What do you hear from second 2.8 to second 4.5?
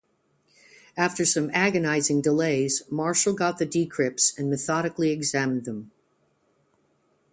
Marshall got the decrypts and